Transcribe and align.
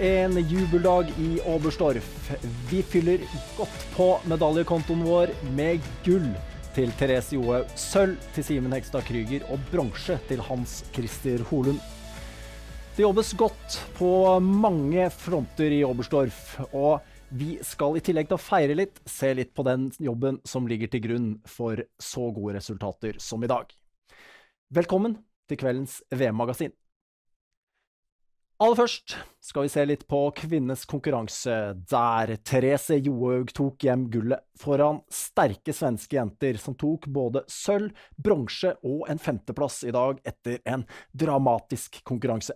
en 0.00 0.48
jubeldag 0.48 1.12
i 1.18 1.40
Oberstdorf. 1.44 2.30
Vi 2.70 2.82
fyller 2.82 3.20
godt 3.56 3.82
på 3.92 4.06
medaljekontoen 4.24 5.02
vår 5.04 5.32
med 5.52 5.84
gull 6.06 6.30
til 6.72 6.92
Therese 6.96 7.36
Johaug, 7.36 7.68
sølv 7.76 8.16
til 8.32 8.46
Simen 8.46 8.72
Hegstad 8.72 9.04
Krüger 9.04 9.44
og 9.52 9.60
bronse 9.68 10.16
til 10.30 10.40
Hans 10.46 10.78
Christer 10.94 11.44
Holund. 11.50 11.82
Det 12.96 13.04
jobbes 13.04 13.34
godt 13.36 13.76
på 13.98 14.10
mange 14.40 15.10
fronter 15.12 15.76
i 15.76 15.84
Oberstdorf, 15.84 16.56
og 16.72 17.04
vi 17.36 17.58
skal 17.60 18.00
i 18.00 18.04
tillegg 18.04 18.32
til 18.32 18.40
å 18.40 18.42
feire 18.42 18.80
litt, 18.80 19.04
se 19.04 19.34
litt 19.36 19.52
på 19.52 19.68
den 19.68 19.90
jobben 20.00 20.40
som 20.48 20.68
ligger 20.70 20.88
til 20.88 21.04
grunn 21.10 21.32
for 21.44 21.84
så 22.00 22.30
gode 22.32 22.56
resultater 22.56 23.20
som 23.20 23.44
i 23.44 23.52
dag. 23.52 23.68
Velkommen 24.72 25.20
til 25.50 25.60
kveldens 25.60 26.00
VM-magasin. 26.08 26.72
Aller 28.60 28.76
først 28.76 29.14
skal 29.40 29.64
vi 29.64 29.70
se 29.72 29.82
litt 29.88 30.02
på 30.04 30.18
kvinnenes 30.36 30.82
konkurranse, 30.84 31.54
der 31.88 32.34
Therese 32.44 32.98
Johaug 33.00 33.54
tok 33.56 33.86
hjem 33.86 34.02
gullet 34.12 34.44
foran 34.60 34.98
sterke 35.08 35.72
svenske 35.72 36.18
jenter 36.18 36.58
som 36.60 36.76
tok 36.76 37.08
både 37.08 37.40
sølv, 37.48 37.88
bronse 38.20 38.74
og 38.84 39.06
en 39.08 39.22
femteplass 39.22 39.80
i 39.88 39.94
dag 39.96 40.20
etter 40.28 40.60
en 40.68 40.84
dramatisk 41.16 42.02
konkurranse. 42.04 42.52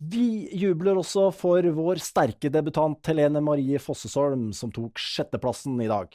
Vi 0.00 0.48
jubler 0.56 0.96
også 0.96 1.28
for 1.36 1.68
vår 1.76 2.00
sterke 2.00 2.48
debutant 2.48 3.12
Helene 3.12 3.44
Marie 3.44 3.84
Fossesholm, 3.84 4.48
som 4.56 4.72
tok 4.72 4.96
sjetteplassen 4.96 5.76
i 5.84 5.92
dag. 5.92 6.08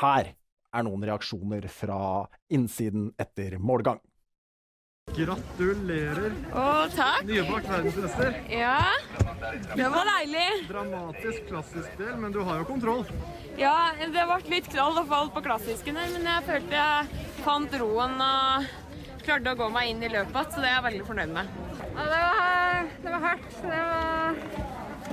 Her 0.00 0.34
er 0.74 0.88
noen 0.90 1.06
reaksjoner 1.06 1.70
fra 1.70 2.26
innsiden 2.50 3.12
etter 3.22 3.54
målgang. 3.62 4.02
Gratulerer. 5.12 6.32
Å, 6.56 6.66
takk. 6.94 7.24
Nybakt 7.28 7.66
verdensmester. 7.68 8.36
Ja, 8.48 8.78
det 9.76 9.88
var 9.92 10.08
deilig. 10.08 10.46
Dramatisk 10.70 11.44
klassisk 11.50 11.98
del, 11.98 12.14
men 12.22 12.32
du 12.32 12.40
har 12.46 12.62
jo 12.62 12.68
kontroll. 12.70 13.02
Ja, 13.60 13.92
det 14.00 14.08
ble 14.14 14.38
litt 14.48 14.70
knall 14.72 14.96
og 15.02 15.10
fall 15.10 15.28
på 15.34 15.42
klassiskene, 15.44 16.06
men 16.14 16.24
jeg 16.30 16.46
følte 16.48 16.78
jeg 16.78 17.26
fant 17.42 17.76
roen 17.82 18.16
og 18.24 18.70
klarte 19.26 19.52
å 19.52 19.60
gå 19.60 19.68
meg 19.74 19.92
inn 19.92 20.02
i 20.06 20.10
løpet, 20.14 20.54
så 20.54 20.64
det 20.64 20.70
er 20.70 20.78
jeg 20.78 20.86
veldig 20.88 21.04
fornøyd 21.10 21.36
med. 21.36 21.52
Ja, 21.82 22.08
det 22.08 22.22
var, 22.24 22.90
det 23.04 23.14
var 23.14 23.24
hardt. 23.28 23.60
Det 23.60 23.84
var, 23.90 24.42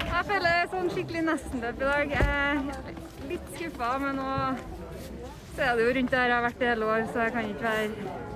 jeg 0.05 0.25
føler 0.31 0.73
sånn 0.77 0.91
skikkelig 0.95 1.27
nestenløp 1.27 1.83
i 1.83 1.91
dag. 1.91 2.15
Jeg 2.15 2.31
er 2.39 3.29
litt 3.33 3.53
skuffa, 3.57 3.93
men 4.05 4.21
nå 4.23 4.33
så 5.59 5.65
er 5.65 5.75
det 5.75 5.89
jo 5.89 5.93
rundt 5.97 6.13
der 6.15 6.29
jeg 6.29 6.37
har 6.37 6.45
vært 6.45 6.61
i 6.63 6.71
hele 6.71 6.91
år, 6.95 7.07
så 7.11 7.25
jeg 7.25 7.35
kan 7.35 7.49
ikke 7.51 7.71
være 7.73 8.28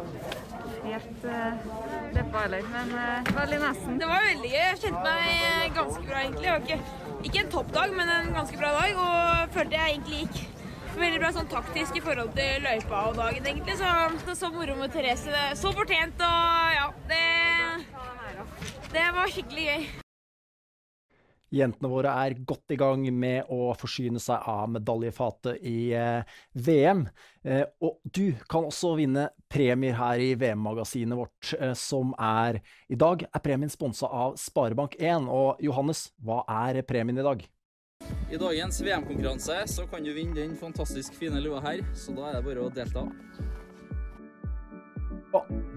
helt 0.94 1.28
uh, 1.28 1.68
deppa 2.16 2.46
heller. 2.46 2.66
Men 2.74 2.96
uh, 2.98 3.32
veldig 3.38 3.62
nesten. 3.66 4.00
Det 4.02 4.10
var 4.10 4.26
veldig 4.30 4.52
gøy. 4.54 4.60
Jeg 4.64 4.82
kjente 4.86 5.04
meg 5.06 5.78
ganske 5.78 6.04
bra, 6.08 6.24
egentlig. 6.24 6.50
Det 6.50 6.58
ikke, 6.64 6.98
ikke 7.30 7.44
en 7.44 7.54
toppdag, 7.58 7.96
men 8.00 8.14
en 8.18 8.34
ganske 8.38 8.60
bra 8.62 8.74
dag. 8.80 9.02
Og 9.06 9.56
følte 9.58 9.80
jeg 9.80 9.96
egentlig 9.98 10.24
gikk 10.26 10.44
veldig 10.94 11.24
bra 11.24 11.34
sånn 11.34 11.50
taktisk 11.50 11.98
i 11.98 12.04
forhold 12.06 12.36
til 12.38 12.68
løypa 12.68 13.08
og 13.10 13.18
dagen, 13.18 13.50
egentlig. 13.50 13.80
Så, 13.82 14.38
så 14.38 14.54
moro 14.54 14.78
med 14.80 14.94
Therese. 14.94 15.50
Så 15.60 15.74
fortjent 15.76 16.22
og 16.22 16.78
ja, 16.78 16.88
det 17.10 17.24
det 18.94 19.10
var 19.16 19.28
skikkelig 19.34 19.66
gøy. 19.66 20.03
Jentene 21.54 21.90
våre 21.92 22.09
er 22.26 22.34
godt 22.50 22.73
i 22.73 22.78
gang 22.82 23.04
med 23.14 23.50
å 23.54 23.73
forsyne 23.78 24.22
seg 24.22 24.42
av 24.50 24.72
medaljefatet 24.73 25.62
i 25.70 25.94
eh, 25.94 26.26
VM. 26.58 27.06
Eh, 27.46 27.68
og 27.84 28.00
du 28.04 28.34
kan 28.50 28.66
også 28.66 28.96
vinne 28.98 29.28
premier 29.53 29.94
her 30.00 30.24
i 30.24 30.31
VM-magasinet 30.40 31.19
vårt, 31.19 31.53
eh, 31.59 31.75
som 31.78 32.16
er 32.18 32.58
I 32.90 32.97
dag 32.97 33.28
er 33.30 33.46
premien 33.46 33.69
sponsa 33.69 34.09
av 34.09 34.34
Sparebank1. 34.41 35.30
Og 35.30 35.62
Johannes, 35.62 36.08
hva 36.25 36.41
er 36.66 36.81
premien 36.90 37.22
i 37.22 37.28
dag? 37.28 37.46
I 38.34 38.40
dagens 38.41 38.81
VM-konkurranse 38.81 39.62
så 39.70 39.85
kan 39.91 40.03
du 40.03 40.09
vinne 40.16 40.40
den 40.40 40.58
fantastisk 40.58 41.14
fine 41.20 41.38
lua 41.44 41.62
her, 41.64 41.85
så 41.94 42.18
da 42.18 42.31
er 42.31 42.40
det 42.40 42.47
bare 42.50 42.66
å 42.66 42.74
delta. 42.74 43.06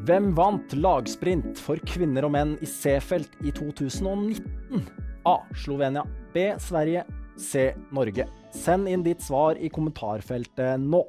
Hvem 0.08 0.32
vant 0.36 0.72
lagsprint 0.76 1.60
for 1.60 1.80
kvinner 1.88 2.24
og 2.24 2.32
menn 2.32 2.56
i 2.64 2.68
C-felt 2.68 3.36
i 3.44 3.52
2019? 3.52 5.04
A. 5.26 5.42
Slovenia. 5.54 6.06
B. 6.32 6.54
Sverige. 6.58 7.04
C. 7.36 7.74
Norge. 7.90 8.28
Send 8.54 8.88
inn 8.88 9.02
ditt 9.02 9.24
svar 9.26 9.58
i 9.58 9.68
kommentarfeltet 9.68 10.78
nå. 10.78 11.00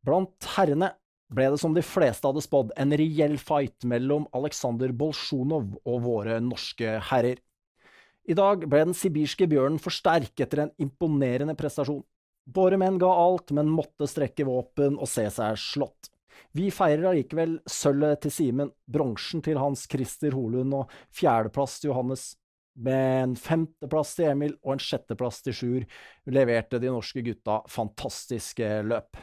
Blant 0.00 0.48
herrene 0.54 0.94
ble 1.28 1.50
det 1.52 1.60
som 1.60 1.76
de 1.76 1.84
fleste 1.84 2.24
hadde 2.24 2.40
spådd, 2.40 2.72
en 2.80 2.96
reell 2.96 3.36
fight 3.36 3.84
mellom 3.84 4.24
Aleksandr 4.32 4.94
Bolsjunov 4.96 5.74
og 5.84 6.02
våre 6.06 6.40
norske 6.40 6.96
herrer. 7.10 7.36
I 8.24 8.36
dag 8.38 8.64
ble 8.64 8.86
den 8.88 8.96
sibirske 8.96 9.44
bjørnen 9.50 9.76
for 9.82 9.92
sterk 9.92 10.40
etter 10.40 10.64
en 10.64 10.72
imponerende 10.80 11.52
prestasjon. 11.58 12.00
Våre 12.48 12.80
menn 12.80 12.96
ga 12.96 13.12
alt, 13.12 13.52
men 13.52 13.68
måtte 13.68 14.08
strekke 14.08 14.48
våpen 14.48 14.96
og 14.96 15.12
se 15.12 15.28
seg 15.36 15.60
slått. 15.60 16.08
Vi 16.56 16.68
feirer 16.74 17.10
allikevel 17.10 17.58
sølvet 17.68 18.24
til 18.24 18.34
Simen, 18.34 18.72
bronsen 18.86 19.42
til 19.44 19.60
Hans 19.60 19.86
Christer 19.90 20.36
Holund 20.36 20.76
og 20.76 20.92
fjerdeplass 21.14 21.78
til 21.80 21.92
Johannes. 21.92 22.32
Med 22.78 23.22
en 23.24 23.32
femteplass 23.34 24.14
til 24.14 24.30
Emil 24.30 24.52
og 24.62 24.76
en 24.76 24.82
sjetteplass 24.82 25.40
til 25.42 25.56
Sjur 25.56 25.86
leverte 26.30 26.78
de 26.78 26.92
norske 26.92 27.24
gutta 27.26 27.58
fantastiske 27.66 28.68
løp. 28.86 29.18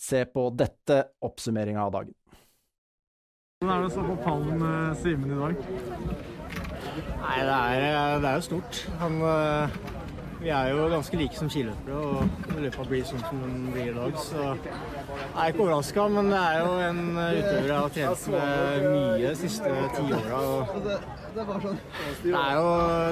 Se 0.00 0.24
på 0.26 0.48
dette 0.56 1.02
oppsummeringa 1.22 1.84
av 1.84 1.94
dagen. 1.94 2.16
Hvordan 3.60 3.76
er 3.76 3.82
det 3.84 3.90
å 3.90 3.94
stå 3.94 4.06
på 4.08 4.18
pallen 4.24 4.62
med 4.64 4.98
Simen 5.02 5.34
i 5.34 5.40
dag? 5.44 5.58
Nei, 7.20 7.38
det 7.44 7.56
er, 7.56 8.14
det 8.22 8.30
er 8.30 8.38
jo 8.38 8.46
stort. 8.46 8.78
Han 9.02 9.20
vi 10.40 10.48
er 10.48 10.70
jo 10.72 10.86
ganske 10.88 11.18
like 11.20 11.36
som 11.36 11.50
skiløpere, 11.52 11.96
og 11.96 12.54
løpet 12.64 12.88
blir 12.88 13.04
sånn 13.08 13.22
som 13.26 13.40
den 13.44 13.56
blir 13.74 13.90
i 13.90 13.94
dag. 13.96 14.16
Så 14.20 14.40
jeg 14.40 14.72
er 15.36 15.52
ikke 15.52 15.64
overraska, 15.66 16.06
men 16.16 16.30
det 16.32 16.40
er 16.40 16.58
jo 16.60 16.72
en 16.86 17.02
utøver 17.14 17.68
jeg 17.68 17.76
har 17.76 17.94
trent 17.96 18.28
med 18.34 18.86
mye 18.86 19.24
de 19.26 19.34
siste 19.40 19.74
tiåra. 19.96 20.40
Det 22.24 22.34
er 22.34 22.52
jo 22.56 22.68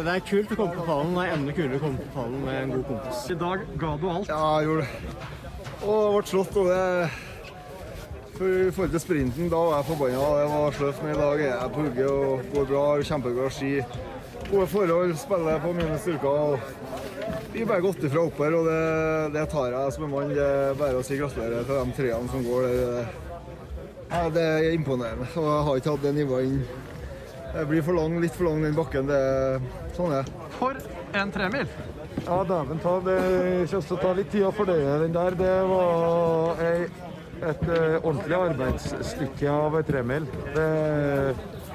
det 0.09 0.15
er 0.15 0.27
kult 0.33 0.53
å 0.55 0.61
komme 0.63 0.77
på 0.79 0.87
pallen. 0.89 1.15
Det 1.19 1.25
er 1.25 1.37
enda 1.37 1.57
kulere 1.61 1.81
å 1.81 1.85
komme 1.85 2.05
på 2.05 2.15
pallen 2.17 2.45
med 2.47 2.61
en 2.63 2.77
god 2.77 2.87
kompis. 2.93 3.25
I 3.31 3.41
dag 3.45 3.67
ga 3.85 3.95
du 4.01 4.07
alt? 4.15 4.33
Ja, 4.33 4.45
jeg 4.59 4.71
gjorde 4.71 4.87
det. 4.87 5.17
Og 5.79 5.97
det 6.03 6.13
ble 6.17 6.29
slått. 6.33 6.57
og 6.57 6.71
det... 6.73 6.85
For 8.39 8.47
I 8.47 8.71
forhold 8.71 8.93
til 8.95 9.01
sprinten, 9.03 9.49
da 9.51 9.61
var 9.67 9.81
jeg 9.81 9.87
forbanna. 9.89 10.27
Det 10.39 10.51
var 10.53 10.77
sløvt, 10.77 11.01
men 11.03 11.11
i 11.11 11.19
dag 11.19 11.41
er 11.43 11.49
jeg 11.49 11.71
på 11.75 11.87
hugget 11.87 12.11
og 12.11 12.53
går 12.55 12.69
bra. 12.71 12.83
Kjempebra 13.09 13.49
ski. 13.51 13.73
Gode 14.49 14.67
forhold, 14.71 15.15
spiller 15.19 15.59
på 15.65 15.73
mine 15.75 15.99
styrker. 15.99 16.29
og 16.29 16.61
vi 17.59 17.65
er 17.65 17.71
bare 17.73 17.83
gått 17.83 18.05
ifra 18.07 18.23
opp 18.23 18.37
her, 18.39 18.55
og 18.55 18.69
det, 18.69 18.83
det 19.35 19.45
tar 19.51 19.73
jeg 19.75 19.95
som 19.95 20.05
en 20.07 20.13
mann. 20.13 20.29
Det 20.31 20.45
er 20.47 20.77
bare 20.79 21.01
å 21.01 21.07
si 21.07 21.17
gratulerer 21.19 21.65
til 21.67 21.81
de 21.81 21.97
treene 21.97 22.31
som 22.31 22.45
går 22.47 22.67
der. 22.69 23.09
Ja, 24.09 24.21
det 24.33 24.45
er 24.45 24.67
imponerende. 24.77 25.27
Og 25.35 25.49
jeg 25.49 25.65
har 25.67 25.81
ikke 25.81 25.95
hatt 25.97 26.05
det 26.07 26.13
nivået 26.17 26.53
inn. 26.53 26.61
Det 27.49 27.65
blir 27.67 27.83
for 27.83 27.99
lang, 27.99 28.15
litt 28.23 28.37
for 28.37 28.47
lang 28.47 28.63
den 28.63 28.77
bakken. 28.79 29.11
Det, 29.11 29.19
sånn 29.97 30.15
er 30.15 30.29
det. 30.29 30.47
For 30.55 30.79
en 31.19 31.35
tremil! 31.35 31.75
Ja, 32.29 32.39
dæven 32.47 32.81
ta. 32.85 32.95
Det 33.03 33.19
kommer 33.19 33.89
til 33.89 33.99
å 33.99 34.01
ta 34.05 34.15
litt 34.21 34.31
tid 34.33 34.47
å 34.47 34.55
fordøye 34.55 34.97
den 35.03 35.19
der. 35.19 35.39
Det 35.43 35.55
var 35.73 36.63
ei, 36.63 36.87
et 37.39 37.63
uh, 37.69 37.99
ordentlig 38.03 38.37
arbeidsstykke 38.39 39.53
av 39.53 39.79
tremil. 39.87 40.27
Det 40.55 40.69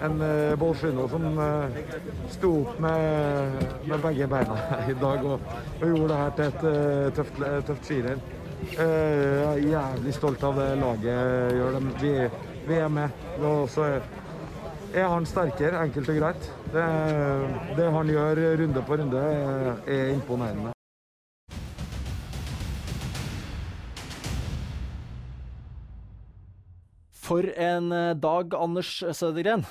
en 0.04 0.22
uh, 0.22 0.56
Bolsjino 0.60 1.08
som 1.08 1.26
uh, 1.38 1.78
sto 2.32 2.52
opp 2.64 2.80
med, 2.84 3.68
med, 3.86 4.00
begge 4.04 4.28
beina 4.32 4.58
i 4.92 4.96
dag 5.00 5.28
og, 5.28 5.46
og 5.80 5.86
gjorde 5.86 6.10
det 6.12 6.18
her 6.22 6.34
til 6.40 6.50
et 6.50 6.66
uh, 6.66 7.14
tøft, 7.20 7.40
tøft 7.70 7.88
skirenn. 7.92 8.26
Jeg 8.64 8.84
er 8.88 9.58
jævlig 9.60 10.14
stolt 10.16 10.44
av 10.48 10.56
det 10.56 10.70
laget 10.80 11.58
gjør. 11.58 11.74
Dem. 11.76 11.90
Vi, 12.00 12.14
vi 12.70 12.78
er 12.80 12.88
med. 12.88 13.24
Og 13.44 13.66
så 13.70 13.90
er 14.94 15.10
han 15.12 15.28
sterkere, 15.28 15.82
enkelt 15.84 16.14
og 16.14 16.22
greit. 16.22 16.48
Det, 16.72 16.86
det 17.76 17.90
han 17.98 18.14
gjør 18.16 18.46
runde 18.64 18.86
på 18.88 19.02
runde, 19.04 19.26
er 19.84 20.14
imponerende. 20.14 20.73
For 27.24 27.48
en 27.56 27.90
dag, 28.20 28.56
Anders 28.60 28.98
Sødegren. 29.16 29.64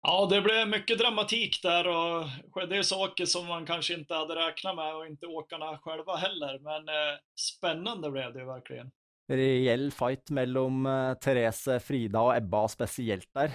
Ja, 0.00 0.14
det 0.24 0.38
ble 0.40 0.62
mye 0.64 0.96
dramatikk 0.96 1.58
der 1.60 1.88
og 1.92 2.60
Det 2.70 2.78
er 2.78 2.86
saker 2.88 3.28
som 3.28 3.50
man 3.50 3.66
kanskje 3.68 3.98
ikke 3.98 4.16
hadde 4.22 4.38
regnet 4.38 4.76
med 4.78 4.94
og 4.96 5.10
ikke 5.10 5.32
åkerne 5.42 5.74
selv 5.84 6.12
heller. 6.22 6.56
Men 6.64 6.88
eh, 6.88 7.18
spennende 7.36 8.08
ble 8.12 8.30
det 8.32 8.40
jo 8.40 8.48
virkelig. 8.48 8.86
Reell 9.30 9.90
fight 9.92 10.32
mellom 10.32 10.86
eh, 10.88 11.18
Therese, 11.20 11.76
Frida 11.84 12.22
og 12.30 12.32
Ebba 12.38 12.64
spesielt 12.72 13.28
der. 13.36 13.52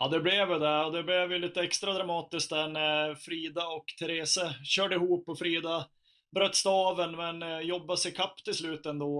Ja, 0.00 0.08
det 0.08 0.22
ble 0.24 0.32
jo 0.38 0.56
det 0.56 0.70
Og 0.86 0.94
det 0.94 1.02
ble 1.04 1.18
jo 1.20 1.40
litt 1.42 1.58
ekstra 1.60 1.92
dramatisk 1.92 2.54
da 2.54 2.64
eh, 2.72 3.12
Frida 3.20 3.66
og 3.74 3.92
Therese 3.98 4.48
kjørte 4.64 4.96
ihop 4.96 5.28
Og 5.28 5.36
Frida 5.36 5.82
brøt 6.32 6.56
staven 6.56 7.12
men 7.18 7.44
eh, 7.44 7.66
jobba 7.68 7.98
seg 8.00 8.16
kapp 8.16 8.40
til 8.40 8.56
slutt 8.56 8.88
ändå. 8.88 9.12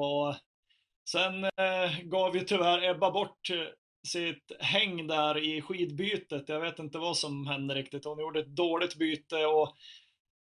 Sen 1.10 1.44
eh, 1.44 2.00
gav 2.02 2.36
ju 2.36 2.40
tyvärr 2.40 2.90
Ebba 2.90 3.10
bort 3.10 3.50
sitt 4.08 4.52
häng 4.60 5.06
där 5.06 5.38
i 5.38 5.62
skidbytet. 5.62 6.48
Jag 6.48 6.60
vet 6.60 6.78
inte 6.78 6.98
vad 6.98 7.16
som 7.16 7.46
hände 7.46 7.74
riktigt. 7.74 8.04
Hon 8.04 8.20
gjorde 8.20 8.40
ett 8.40 8.56
dåligt 8.56 8.96
byte 8.96 9.46
och 9.46 9.76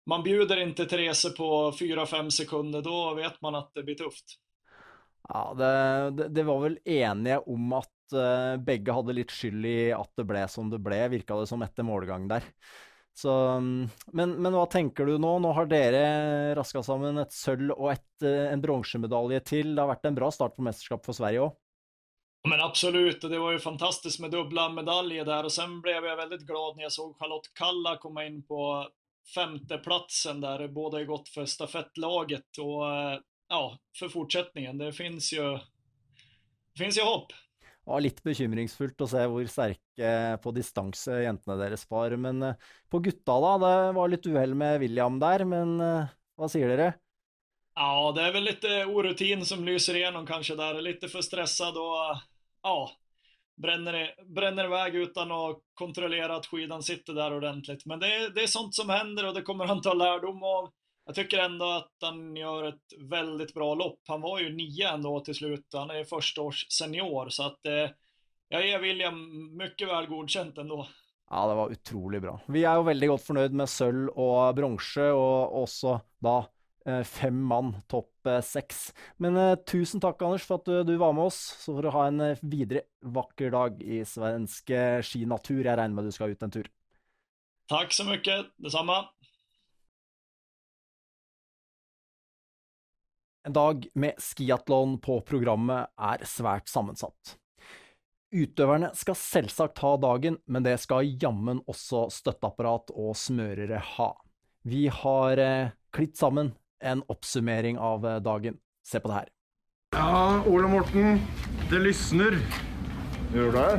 man 0.05 0.23
bjuder 0.23 0.57
inte 0.57 0.85
Therese 0.85 1.35
på 1.37 1.71
4-5 1.71 2.29
sekunder. 2.29 2.81
Då 2.81 3.13
vet 3.13 3.41
man 3.41 3.55
att 3.55 3.71
det 3.73 3.83
blir 3.83 3.95
tufft. 3.95 4.25
Ja, 5.29 5.53
det, 5.57 6.11
det, 6.11 6.27
det 6.27 6.43
var 6.43 6.59
vel 6.59 6.79
enige 6.85 7.37
om 7.37 7.73
at 7.73 8.13
eh, 8.13 8.57
begge 8.57 8.91
hadde 8.91 9.13
litt 9.13 9.31
skyld 9.31 9.65
i 9.65 9.91
at 9.93 10.09
det 10.17 10.25
ble 10.25 10.47
som 10.49 10.71
det 10.71 10.79
ble, 10.81 11.03
virka 11.13 11.37
det 11.37 11.49
som 11.51 11.61
etter 11.61 11.85
målgang 11.85 12.27
der. 12.31 12.47
Så, 13.19 13.31
mm, 13.31 13.89
men, 14.15 14.33
men 14.41 14.55
hva 14.55 14.63
tenker 14.71 15.09
du 15.09 15.17
nå? 15.19 15.31
Nå 15.43 15.51
har 15.57 15.67
dere 15.67 16.03
raska 16.55 16.83
sammen 16.85 17.19
et 17.19 17.33
sølv 17.35 17.73
og 17.75 17.89
et, 17.91 18.11
eh, 18.23 18.45
en 18.53 18.61
bronsemedalje 18.63 19.41
til. 19.49 19.73
Det 19.73 19.83
har 19.83 19.91
vært 19.91 20.07
en 20.07 20.19
bra 20.19 20.29
start 20.31 20.55
på 20.55 20.63
mesterskap 20.63 21.03
for 21.03 21.17
Sverige 21.17 21.49
òg. 21.49 21.57
Men 22.47 22.61
absolut, 22.63 23.21
det 23.21 23.39
var 23.39 23.51
ju 23.51 23.59
fantastiskt 23.59 24.19
med 24.19 24.31
dubbla 24.31 24.69
medaljer 24.69 25.25
där 25.25 25.43
och 25.43 25.51
sen 25.51 25.81
blev 25.81 26.05
jag 26.05 26.17
väldigt 26.17 26.47
glad 26.47 26.75
när 26.75 26.83
jag 26.83 26.91
såg 26.91 27.17
Charlotte 27.17 27.51
Kalla 27.53 27.97
komma 27.97 28.25
in 28.25 28.43
på 28.43 28.87
femteplatsen 29.35 30.41
där, 30.41 30.67
båda 30.67 30.97
har 30.97 31.03
gått 31.03 31.29
för 31.29 31.45
stafettlaget 31.45 32.57
och 32.57 32.95
eh, 32.95 33.19
ja, 33.49 33.77
för 33.99 34.09
fortsättningen. 34.09 34.77
Det 34.77 34.93
finns 34.93 35.33
ju, 35.33 35.59
det 36.73 36.83
finns 36.83 36.97
ju 36.97 37.01
hopp. 37.01 37.33
Var 37.89 38.03
litt 38.05 38.19
bekymringsfullt 38.21 39.01
å 39.01 39.09
se 39.09 39.25
hvor 39.25 39.47
sterke 39.49 40.13
på 40.43 40.53
distanse 40.53 41.23
jentene 41.23 41.57
deres 41.57 41.87
var. 41.89 42.13
Men 42.21 42.43
eh, 42.51 42.71
på 42.91 43.01
gutta, 43.05 43.39
da? 43.41 43.53
Det 43.63 43.75
var 43.97 44.13
litt 44.13 44.29
uhell 44.29 44.53
med 44.57 44.79
William 44.83 45.17
der, 45.21 45.45
men 45.49 45.75
eh, 45.81 46.11
hva 46.37 46.51
sier 46.51 46.69
dere? 46.69 46.91
Ja, 47.79 48.09
det 48.13 48.25
er 48.27 48.33
vel 48.35 48.49
litt 48.49 48.65
orutin 48.91 49.45
som 49.47 49.61
lyser 49.63 49.97
igjennom 49.97 50.25
kanskje 50.27 50.57
der. 50.59 50.81
Litt 50.83 51.05
for 51.09 51.23
stressa 51.23 51.69
og 51.71 52.19
ja, 52.65 52.75
brenner, 53.61 54.15
brenner 54.27 54.67
vei 54.71 54.89
uten 55.01 55.31
å 55.31 55.41
kontrollere 55.77 56.39
at 56.39 56.47
skidan 56.47 56.83
sitter 56.83 57.17
der 57.17 57.35
ordentligt. 57.35 57.85
Men 57.85 58.01
det, 58.01 58.11
det 58.35 58.45
er 58.45 58.51
sånt 58.51 58.75
som 58.75 58.91
hender, 58.91 59.29
og 59.29 59.37
det 59.37 59.45
kommer 59.47 59.69
han 59.69 59.81
ta 59.83 59.93
lärdom 59.95 60.43
av. 60.43 60.69
Jag 61.09 61.15
tycker 61.15 61.37
ändå 61.37 61.65
att 61.65 61.91
han 62.01 62.35
gör 62.35 62.63
ett 62.63 62.93
väldigt 62.99 63.53
bra 63.53 63.75
lopp. 63.75 63.99
Han 64.07 64.21
var 64.21 64.39
ju 64.39 64.55
nio 64.55 64.89
ändå 64.89 65.19
till 65.19 65.35
slut. 65.35 65.65
Han 65.73 65.89
är 65.89 66.03
första 66.03 66.41
års 66.41 66.67
senior 66.69 67.29
så 67.29 67.43
att 67.43 67.65
eh, 67.65 67.89
jag 68.49 68.67
ger 68.67 68.79
William 68.79 69.17
mycket 69.57 69.87
väl 69.87 70.05
godkänt 70.07 70.57
ändå. 70.57 70.87
Ja, 71.29 71.47
det 71.47 71.55
var 71.55 71.69
utrolig 71.69 72.21
bra. 72.21 72.35
Vi 72.45 72.61
er 72.61 72.77
jo 72.77 72.85
veldig 72.85 73.09
godt 73.09 73.25
fornøyd 73.25 73.57
med 73.57 73.71
sølv 73.73 74.13
og 74.13 74.53
bronse, 74.59 75.09
og 75.09 75.57
også 75.63 75.97
da 76.21 76.35
eh, 76.85 77.01
fem 77.01 77.41
mann, 77.41 77.73
topp 77.89 78.29
eh, 78.29 78.43
seks. 78.45 78.91
Men 79.17 79.37
eh, 79.41 79.57
tusen 79.65 80.05
takk, 80.05 80.21
Anders, 80.21 80.45
for 80.45 80.61
at 80.61 80.69
du, 80.69 80.83
du 80.93 80.95
var 81.01 81.17
med 81.17 81.31
oss. 81.31 81.41
Så 81.65 81.73
får 81.73 81.89
du 81.89 81.93
ha 81.97 82.05
en 82.11 82.25
eh, 82.27 82.45
videre 82.45 82.85
vakker 83.01 83.57
dag 83.57 83.81
i 83.81 84.03
svensk 84.05 84.77
skinatur. 85.09 85.63
Jeg 85.63 85.73
regner 85.73 85.97
med 85.97 86.13
du 86.13 86.13
skal 86.13 86.37
ut 86.37 86.45
en 86.45 86.53
tur. 86.53 86.69
Tack 87.69 87.97
så 87.97 88.05
mycket, 88.05 88.53
detsamma. 88.61 89.07
En 93.49 93.53
dag 93.53 93.87
med 93.93 94.13
skiatlon 94.21 94.99
på 95.01 95.15
programmet 95.25 95.89
er 95.97 96.21
svært 96.29 96.69
sammensatt. 96.69 97.31
Utøverne 98.29 98.91
skal 98.93 99.17
selvsagt 99.17 99.81
ha 99.81 99.95
dagen, 99.97 100.37
men 100.45 100.67
det 100.67 100.75
skal 100.83 101.09
jammen 101.23 101.63
også 101.65 102.03
støtteapparat 102.13 102.93
og 102.93 103.17
smørere 103.17 103.81
ha. 103.95 104.11
Vi 104.69 104.83
har 104.93 105.41
eh, 105.41 105.73
klitt 105.89 106.13
sammen 106.21 106.53
en 106.77 107.01
oppsummering 107.09 107.81
av 107.81 108.05
eh, 108.05 108.21
dagen. 108.21 108.61
Se 108.85 109.01
på 109.01 109.09
det 109.09 109.17
her. 109.17 109.33
Ja, 109.97 110.45
Ole 110.45 110.69
Morten, 110.69 111.17
det 111.73 111.81
lysner. 111.87 112.37
Gjør 113.33 113.49
det? 113.57 113.69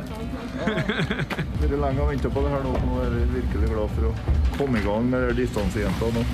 Vært 1.63 1.77
lenge 1.79 2.03
å 2.03 2.11
venta 2.11 2.35
på 2.35 2.43
det 2.43 2.57
her 2.57 2.67
nå. 2.67 2.75
Nå 2.89 3.03
er 3.05 3.21
vi 3.21 3.27
virkelig 3.39 3.71
glad 3.71 3.95
for 3.95 4.11
å 4.11 4.41
komme 4.59 4.83
i 4.83 4.89
gang 4.89 5.13
med 5.15 5.31
distansejenta 5.39 6.11
nå. 6.17 6.27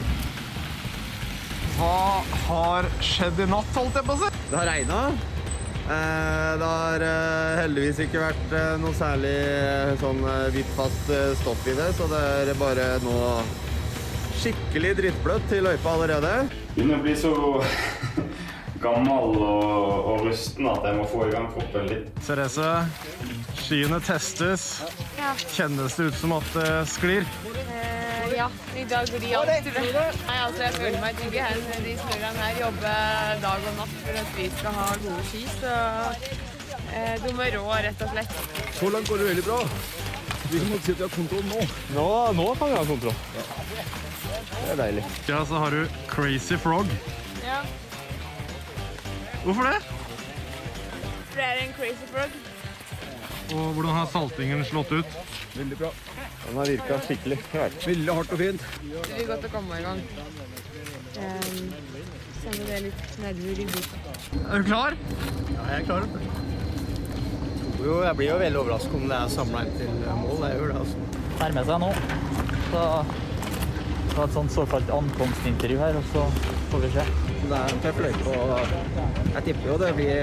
Hva 1.77 2.23
har 2.47 2.87
skjedd 3.05 3.39
i 3.43 3.47
natt, 3.49 3.69
holdt 3.77 3.97
jeg 3.99 4.07
på 4.07 4.15
å 4.15 4.21
si? 4.23 4.29
Det 4.49 4.57
har 4.57 4.69
regna. 4.71 5.01
Eh, 5.87 6.53
Det 6.57 6.65
har 6.71 7.03
eh, 7.05 7.59
heldigvis 7.61 7.99
ikke 8.07 8.23
vært 8.23 8.55
eh, 8.57 8.73
noe 8.81 8.95
særlig 8.97 9.35
sånn 10.01 10.23
hvittfast 10.55 11.11
hvitt 11.11 11.37
stoff 11.43 11.67
i 11.69 11.75
det, 11.77 11.91
så 11.99 12.09
det 12.11 12.23
er 12.49 12.59
bare 12.59 12.87
nå 13.05 13.15
skikkelig 14.37 14.95
drittbløtt 14.99 15.53
i 15.57 15.61
løypa 15.65 15.93
allerede. 15.97 16.33
Begynner 16.75 16.99
å 16.99 17.05
bli 17.05 17.15
så 17.17 17.31
gammel 18.85 19.37
og, 19.37 20.11
og 20.11 20.25
rusten 20.27 20.67
at 20.69 20.85
jeg 20.85 20.97
må 20.99 21.05
få 21.09 21.23
i 21.27 21.31
gang 21.33 21.47
kroppen 21.53 21.87
litt. 21.89 22.09
Therese, 22.25 22.73
skiene 23.63 24.01
testes. 24.05 24.67
Ja. 25.17 25.33
Kjennes 25.55 25.97
det 25.97 26.09
ut 26.11 26.19
som 26.19 26.35
at 26.37 26.51
det 26.57 26.69
sklir? 26.91 27.25
Ja, 28.47 28.79
i 28.79 28.83
dag 28.85 29.07
blir 29.19 29.37
alt 29.37 29.65
tror 29.65 29.85
jeg. 29.85 30.11
Nei, 30.27 30.35
altså, 30.45 30.61
jeg 30.63 30.73
føler 30.73 31.01
meg 31.01 31.17
trygg 31.19 31.33
her. 31.41 31.57
De 31.83 31.95
smørerne 32.01 32.43
her 32.45 32.59
jobber 32.61 33.41
dag 33.43 33.65
og 33.71 33.73
natt 33.79 33.95
for 34.03 34.19
at 34.21 34.29
vi 34.37 34.45
skal 34.59 34.77
ha 34.77 34.85
gode 35.03 35.23
ski, 35.31 35.41
så 35.57 35.73
eh, 36.93 37.15
de 37.23 37.33
er 37.47 37.57
rå, 37.57 37.65
rett 37.87 38.05
og 38.05 38.13
slett. 38.13 38.37
Så 38.79 38.91
langt 38.93 39.11
går 39.11 39.23
det 39.23 39.27
veldig 39.31 39.43
bra. 39.49 39.59
Vi 40.47 40.61
må 40.69 40.79
si 40.79 40.93
at 40.93 41.01
vi 41.01 41.03
har 41.03 41.11
kontroll 41.11 41.43
nå. 41.49 41.65
Nå, 41.97 42.47
kan 42.61 42.71
vi 42.71 42.77
ha 42.77 42.85
kontroll. 42.87 43.19
Det 44.15 44.71
er 44.71 44.79
deilig. 44.79 45.03
Ja, 45.27 45.43
så 45.45 45.59
har 45.59 45.75
du 45.75 45.99
Crazy 46.07 46.55
Frog. 46.63 46.87
Ja, 47.43 47.59
Hvorfor 49.43 49.63
det? 49.63 49.77
for 51.29 51.35
det 51.39 51.45
er 51.45 51.59
en 51.67 51.73
crazy 51.73 52.07
frog. 52.11 52.31
Og 53.55 53.73
hvordan 53.73 53.93
har 53.95 54.09
saltingen 54.11 54.65
slått 54.65 54.91
ut? 54.91 55.19
Veldig 55.55 55.77
bra. 55.77 55.91
Den 56.47 56.57
har 56.57 56.71
virka 56.71 56.99
skikkelig. 57.03 57.37
Veldig 57.53 58.13
hardt 58.19 58.33
og 58.33 58.39
fint. 58.39 58.67
Det 58.87 59.03
blir 59.11 59.27
godt 59.27 59.47
å 59.47 59.51
komme 59.51 59.77
i 59.77 59.83
gang. 59.83 60.01
Um, 61.17 61.61
Kjenner 62.41 62.67
det 62.69 62.81
litt 62.87 63.15
nedover 63.19 63.59
i 63.59 63.67
boka. 63.73 64.15
Er 64.37 64.61
du 64.63 64.67
klar? 64.69 64.97
Ja, 65.51 65.63
jeg 65.71 65.77
er 65.81 65.87
klar. 65.89 66.07
Jo, 67.77 67.95
jeg 68.03 68.17
blir 68.19 68.29
jo 68.31 68.37
veldig 68.41 68.59
overrasket 68.61 68.95
om 68.97 69.07
det 69.11 69.17
er 69.17 69.31
samla 69.33 69.63
inn 69.67 69.75
til 69.77 69.89
mål. 70.23 70.43
Jeg 70.47 70.59
gjør 70.59 70.71
det, 70.71 70.83
altså. 70.83 70.97
nærmer 71.41 71.67
seg 71.67 71.81
nå. 71.83 71.89
Så 72.67 72.83
var 74.17 74.25
et 74.25 74.33
sånt 74.33 74.53
såkalt 74.55 74.89
ankomstintervju 74.89 75.77
her, 75.81 75.97
og 75.99 76.05
så 76.13 76.23
får 76.71 76.79
vi 76.85 76.89
se. 76.95 77.03
Det 77.47 77.57
er 77.57 77.73
en 77.73 77.81
tøff 77.83 77.99
løype, 78.01 78.31
og 78.33 78.49
jeg 79.35 79.43
tipper 79.45 79.67
jo 79.69 79.75
det 79.83 79.91
blir 79.99 80.15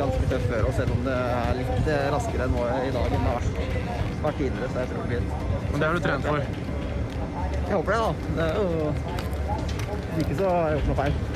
ganske 0.00 0.30
tøft 0.30 0.46
før, 0.50 0.62
og 0.70 0.72
selv 0.78 0.94
om 0.94 1.02
det 1.06 1.18
er 1.26 1.58
litt 1.58 1.90
raskere 2.14 2.48
nå 2.54 2.64
i 2.78 2.94
dag 2.94 3.06
enn 3.12 3.26
det 3.26 3.28
har 3.28 3.36
vært, 3.36 3.41
vært 4.22 4.36
tidligere, 4.38 4.70
så 4.72 4.78
jeg 4.78 4.88
tror 4.92 5.02
det 5.02 5.08
blir 5.08 5.22
Men 5.72 5.80
det 5.80 5.86
har 5.86 5.94
du 5.94 6.00
trent 6.06 6.24
for? 6.26 6.36
Jeg 7.68 7.74
håper 7.76 7.92
det, 7.92 8.00
da. 8.00 8.10
Det 8.36 8.44
er 8.48 8.54
jo 8.58 8.66
ikke 10.24 10.36
så 10.40 10.50
har 10.50 10.68
jeg 10.68 10.78
gjort 10.78 10.90
noe 10.92 11.00
feil. 11.02 11.31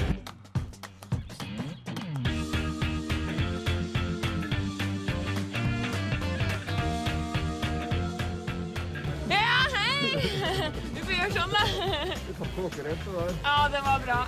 Får 11.06 11.14
gjøre 11.16 11.32
sånn, 11.36 11.52
da. 11.54 11.62
Vi 12.26 12.34
for 12.38 12.76
dere. 12.76 12.94
Det 12.96 13.14
der. 13.16 13.32
Ja, 13.46 13.56
det 13.72 13.82
var 13.86 14.02
bra. 14.04 14.18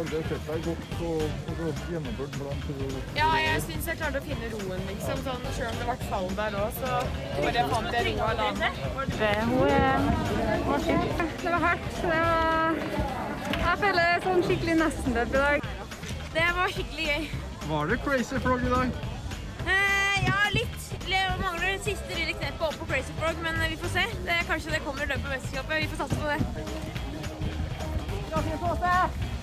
Aldri 0.00 0.20
har 0.20 0.28
sett 0.30 0.48
deg 0.50 0.68
godt 0.68 1.02
og, 1.08 1.22
og 1.54 1.82
gjennomført 1.92 2.38
blant 2.40 3.18
ja 3.18 3.28
jeg 3.40 3.62
syns 3.64 3.88
jeg 3.90 3.98
klarte 4.00 4.20
å 4.20 4.24
finne 4.24 4.50
roen, 4.54 4.84
liksom. 4.90 5.22
Sånn, 5.26 5.46
Selv 5.56 5.70
om 5.70 5.80
det 5.80 5.88
ble 5.88 6.08
fall 6.10 6.28
der 6.38 6.58
òg, 6.60 6.78
så 6.80 6.92
bare 7.38 7.64
fant 7.72 7.96
jeg 7.98 8.14
roa 8.18 8.32
la 8.40 8.50
Det, 8.58 9.32
hun 9.48 10.68
var 10.68 10.84
syk. 10.86 11.24
Det 11.42 11.54
var 11.56 11.64
hardt. 11.68 11.90
Det 12.02 12.20
var 12.26 12.78
Jeg 13.64 13.80
føler 13.86 14.22
sånn 14.28 14.46
skikkelig 14.48 14.78
nesten-død 14.82 15.34
i 15.34 15.40
dag. 15.40 15.72
Det 16.34 16.46
var 16.58 16.78
skikkelig 16.78 17.10
gøy. 17.10 17.26
Var 17.68 17.92
det 17.92 18.00
Crazy 18.04 18.40
Frog 18.44 18.64
i 18.64 18.72
dag? 18.72 19.13
Eh, 21.34 21.40
ja. 21.40 21.42
Jeg 21.42 21.42
mangler 21.42 21.66
det 21.72 21.82
siste 21.82 22.14
lille 22.14 22.32
kneppet 22.38 22.62
opp 22.62 22.76
på 22.78 22.86
Crazy 22.90 23.12
Frog, 23.18 23.36
men 23.42 23.54
vi 23.70 23.76
får 23.76 23.88
se. 23.88 24.04
Det, 24.24 24.36
kanskje 24.48 24.70
det 24.74 24.80
kommer 24.84 25.02
i 25.02 25.06
løpet 25.10 25.24
av 25.24 25.30
mesterskapet. 25.34 25.82
Vi 25.82 25.88
får 25.88 25.96
satse 26.04 26.16
på 26.20 26.26
det. 26.30 26.38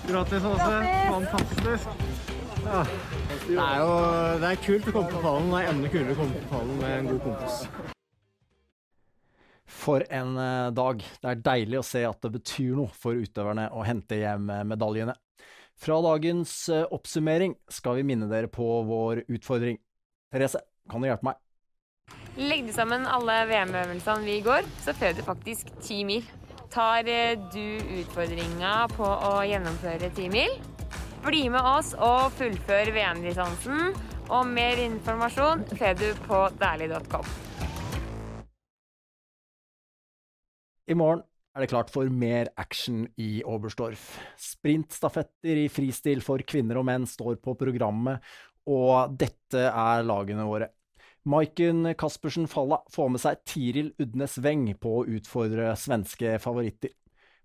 Gratis, 0.08 0.44
Åse. 0.44 0.72
Fantastisk. 1.10 1.62
Det 2.62 3.58
er 3.58 3.78
jo 3.80 3.92
det 4.42 4.48
er 4.48 4.58
kult 4.62 4.88
å 4.88 4.92
komme 4.94 5.10
på 5.10 5.22
pallen. 5.22 5.50
Det 5.50 5.60
er 5.60 5.70
enda 5.72 5.88
kulere 5.92 6.14
å 6.14 6.20
komme 6.20 6.42
på 6.42 6.50
pallen 6.52 6.76
med 6.80 6.94
en 6.96 7.10
god 7.10 7.22
kompis. 7.26 7.54
For 9.72 10.04
en 10.10 10.36
eh, 10.38 10.70
dag. 10.76 11.04
Det 11.22 11.30
er 11.30 11.44
deilig 11.48 11.80
å 11.80 11.86
se 11.86 12.04
at 12.06 12.20
det 12.22 12.32
betyr 12.36 12.74
noe 12.78 12.92
for 12.94 13.18
utøverne 13.18 13.68
å 13.72 13.84
hente 13.86 14.20
hjem 14.20 14.50
eh, 14.52 14.66
medaljene. 14.68 15.14
Fra 15.82 15.96
dagens 16.04 16.52
eh, 16.70 16.84
oppsummering 16.94 17.56
skal 17.72 17.98
vi 17.98 18.06
minne 18.06 18.28
dere 18.30 18.50
på 18.52 18.66
vår 18.86 19.24
utfordring. 19.32 19.80
Therese, 20.32 20.60
kan 20.90 21.02
du 21.02 21.08
hjelpe 21.08 21.32
meg? 21.32 21.40
Legg 22.32 22.70
sammen 22.72 23.02
alle 23.04 23.42
VM-øvelsene 23.44 24.24
vi 24.24 24.38
går, 24.40 24.64
så 24.80 24.94
fører 24.96 25.18
du 25.18 25.26
faktisk 25.26 25.68
ti 25.84 25.98
mil. 26.08 26.24
Tar 26.72 27.04
eh, 27.04 27.36
du 27.52 27.76
utfordringa 27.98 28.86
på 28.94 29.04
å 29.04 29.34
gjennomføre 29.44 30.08
ti 30.16 30.30
mil? 30.32 30.54
Bli 31.26 31.42
med 31.52 31.60
oss 31.60 31.92
og 31.92 32.32
fullfør 32.38 32.88
VM-distansen. 32.96 33.92
Og 34.32 34.48
mer 34.48 34.80
informasjon 34.80 35.66
får 35.76 36.00
du 36.00 36.08
på 36.24 36.40
dæhlie.com. 36.56 37.28
I 40.88 40.96
morgen 40.96 41.26
er 41.52 41.66
det 41.66 41.72
klart 41.74 41.92
for 41.92 42.08
mer 42.08 42.48
action 42.56 43.04
i 43.20 43.42
Oberstdorf. 43.44 44.14
Sprintstafetter 44.40 45.66
i 45.66 45.68
fristil 45.68 46.24
for 46.24 46.40
kvinner 46.48 46.80
og 46.80 46.88
menn 46.88 47.04
står 47.04 47.42
på 47.44 47.60
programmet, 47.60 48.24
og 48.64 49.20
dette 49.20 49.68
er 49.68 50.08
lagene 50.08 50.48
våre. 50.48 50.72
Maiken 51.24 51.94
Caspersen 51.94 52.48
Falla 52.48 52.80
får 52.90 53.12
med 53.14 53.22
seg 53.22 53.44
Tiril 53.46 53.92
Udnes 54.02 54.40
Weng 54.42 54.64
på 54.82 54.96
å 54.98 55.04
utfordre 55.06 55.70
svenske 55.78 56.34
favoritter. 56.42 56.90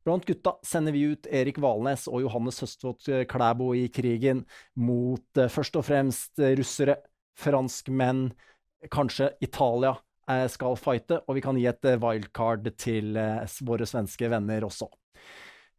Blant 0.07 0.25
gutta 0.25 0.55
sender 0.65 0.95
vi 0.95 1.03
ut 1.11 1.27
Erik 1.29 1.59
Valnes 1.61 2.07
og 2.09 2.23
Johannes 2.23 2.61
Høstvold 2.63 3.05
Klæbo 3.29 3.73
i 3.75 3.85
krigen 3.93 4.45
mot 4.79 5.37
eh, 5.37 5.51
først 5.51 5.77
og 5.77 5.85
fremst 5.85 6.39
russere, 6.57 6.95
franskmenn, 7.37 8.29
kanskje 8.89 9.33
Italia 9.43 9.91
eh, 10.31 10.47
skal 10.49 10.79
fighte, 10.79 11.19
og 11.27 11.37
vi 11.37 11.43
kan 11.45 11.59
gi 11.59 11.67
et 11.69 11.89
eh, 11.91 11.99
wildcard 12.01 12.71
til 12.79 13.19
våre 13.67 13.89
svenske 13.89 14.31
venner 14.31 14.65
også. 14.65 14.89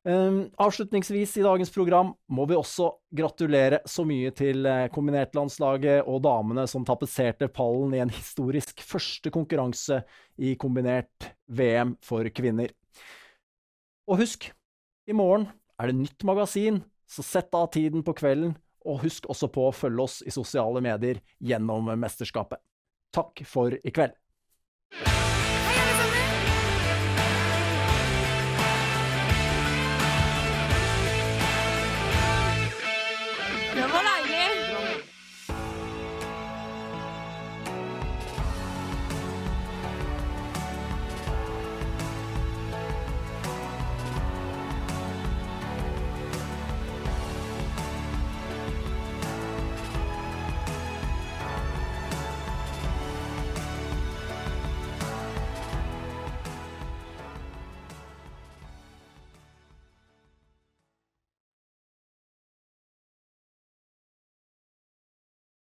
Um, 0.07 0.45
avslutningsvis 0.63 1.35
i 1.41 1.45
dagens 1.45 1.73
program 1.75 2.13
må 2.31 2.45
vi 2.49 2.57
også 2.57 2.93
gratulere 3.19 3.81
så 3.89 4.05
mye 4.09 4.31
til 4.37 4.69
kombinertlandslaget 4.95 6.07
og 6.07 6.23
damene 6.25 6.69
som 6.71 6.87
tapetserte 6.87 7.51
pallen 7.53 7.97
i 7.97 8.03
en 8.05 8.13
historisk 8.15 8.81
første 8.87 9.33
konkurranse 9.35 10.01
i 10.39 10.55
kombinert 10.61 11.33
VM 11.51 11.97
for 12.05 12.29
kvinner. 12.31 12.73
Og 14.09 14.23
husk, 14.23 14.49
i 15.09 15.17
morgen 15.17 15.49
er 15.81 15.91
det 15.91 15.99
nytt 15.99 16.25
magasin, 16.25 16.81
så 17.09 17.25
sett 17.25 17.55
av 17.57 17.71
tiden 17.75 18.05
på 18.05 18.15
kvelden, 18.17 18.55
og 18.89 19.03
husk 19.05 19.29
også 19.29 19.51
på 19.53 19.67
å 19.69 19.75
følge 19.75 20.05
oss 20.05 20.21
i 20.25 20.33
sosiale 20.33 20.81
medier 20.85 21.21
gjennom 21.45 21.91
mesterskapet. 22.01 22.61
Takk 23.13 23.45
for 23.49 23.77
i 23.77 23.93
kveld. 23.93 24.17